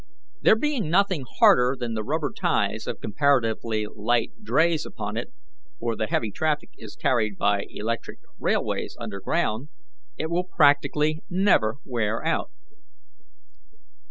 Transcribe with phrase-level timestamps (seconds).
[0.41, 5.31] There being nothing harder than the rubber ties of comparatively light drays upon it
[5.79, 9.69] for the heavy traffic is carried by electric railways under ground
[10.17, 12.49] it will practically never wear out.